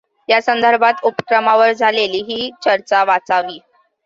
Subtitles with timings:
[0.29, 3.59] या संदर्भात उपक्रमावर झालेली ही चर्चा वाचावी.